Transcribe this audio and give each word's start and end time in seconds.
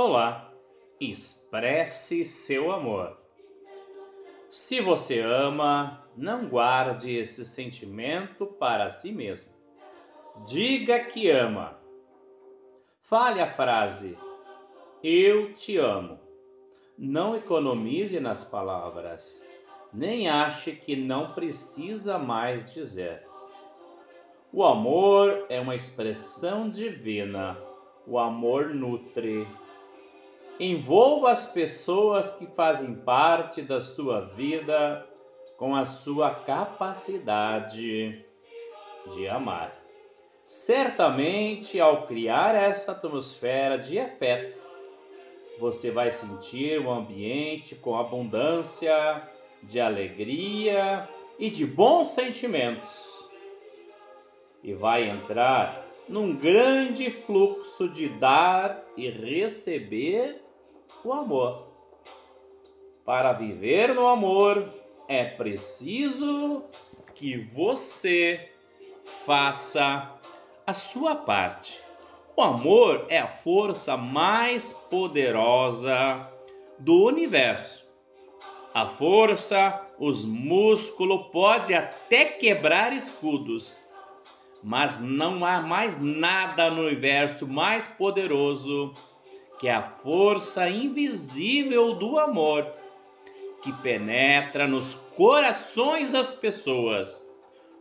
Olá, 0.00 0.54
expresse 1.00 2.24
seu 2.24 2.70
amor. 2.70 3.18
Se 4.48 4.80
você 4.80 5.18
ama, 5.18 6.08
não 6.16 6.48
guarde 6.48 7.16
esse 7.16 7.44
sentimento 7.44 8.46
para 8.46 8.92
si 8.92 9.10
mesmo. 9.10 9.52
Diga 10.46 11.00
que 11.00 11.28
ama. 11.28 11.80
Fale 13.00 13.40
a 13.40 13.52
frase: 13.52 14.16
Eu 15.02 15.52
te 15.54 15.76
amo. 15.78 16.20
Não 16.96 17.34
economize 17.34 18.20
nas 18.20 18.44
palavras, 18.44 19.44
nem 19.92 20.28
ache 20.28 20.70
que 20.76 20.94
não 20.94 21.32
precisa 21.32 22.16
mais 22.18 22.72
dizer. 22.72 23.26
O 24.52 24.62
amor 24.62 25.46
é 25.48 25.58
uma 25.58 25.74
expressão 25.74 26.70
divina. 26.70 27.58
O 28.06 28.16
amor 28.16 28.72
nutre. 28.72 29.44
Envolva 30.60 31.30
as 31.30 31.52
pessoas 31.52 32.32
que 32.32 32.46
fazem 32.46 32.94
parte 32.94 33.62
da 33.62 33.80
sua 33.80 34.22
vida 34.22 35.06
com 35.56 35.74
a 35.74 35.84
sua 35.84 36.34
capacidade 36.34 38.24
de 39.14 39.28
amar. 39.28 39.72
Certamente, 40.46 41.80
ao 41.80 42.06
criar 42.06 42.56
essa 42.56 42.92
atmosfera 42.92 43.78
de 43.78 44.00
afeto, 44.00 44.58
você 45.60 45.92
vai 45.92 46.10
sentir 46.10 46.80
um 46.80 46.90
ambiente 46.90 47.76
com 47.76 47.96
abundância 47.96 49.22
de 49.62 49.80
alegria 49.80 51.08
e 51.38 51.50
de 51.50 51.66
bons 51.66 52.08
sentimentos. 52.08 53.28
E 54.62 54.72
vai 54.72 55.08
entrar 55.08 55.84
num 56.08 56.34
grande 56.34 57.10
fluxo 57.10 57.88
de 57.88 58.08
dar 58.08 58.82
e 58.96 59.08
receber 59.08 60.47
o 61.04 61.12
amor. 61.12 61.66
Para 63.04 63.32
viver 63.32 63.94
no 63.94 64.06
amor, 64.06 64.68
é 65.06 65.24
preciso 65.24 66.62
que 67.14 67.36
você 67.36 68.52
faça 69.24 70.12
a 70.66 70.74
sua 70.74 71.14
parte. 71.16 71.80
O 72.36 72.42
amor 72.42 73.06
é 73.08 73.18
a 73.18 73.28
força 73.28 73.96
mais 73.96 74.72
poderosa 74.72 76.30
do 76.78 77.06
universo. 77.06 77.88
A 78.72 78.86
força, 78.86 79.84
os 79.98 80.24
músculos 80.24 81.26
pode 81.32 81.74
até 81.74 82.26
quebrar 82.26 82.92
escudos, 82.92 83.74
mas 84.62 85.00
não 85.00 85.44
há 85.44 85.60
mais 85.60 85.98
nada 86.00 86.70
no 86.70 86.82
universo 86.82 87.48
mais 87.48 87.88
poderoso 87.88 88.92
que 89.58 89.68
é 89.68 89.72
a 89.72 89.82
força 89.82 90.68
invisível 90.68 91.94
do 91.94 92.18
amor 92.18 92.66
que 93.62 93.72
penetra 93.72 94.66
nos 94.66 94.94
corações 95.16 96.10
das 96.10 96.32
pessoas. 96.32 97.26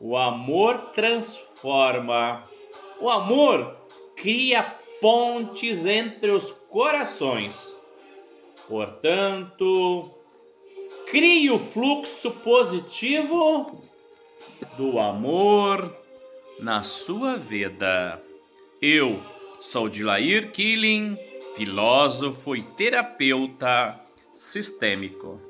O 0.00 0.16
amor 0.16 0.92
transforma. 0.92 2.48
O 3.00 3.10
amor 3.10 3.76
cria 4.16 4.62
pontes 5.00 5.84
entre 5.86 6.30
os 6.30 6.50
corações. 6.50 7.76
Portanto, 8.66 10.10
crie 11.10 11.50
o 11.50 11.58
fluxo 11.58 12.30
positivo 12.30 13.82
do 14.76 14.98
amor 14.98 15.94
na 16.58 16.82
sua 16.82 17.36
vida. 17.36 18.22
Eu 18.80 19.20
sou 19.60 19.88
Dilair 19.88 20.50
Killing 20.52 21.16
filósofo 21.54 22.54
e 22.56 22.62
terapeuta 22.62 24.00
sistêmico. 24.34 25.40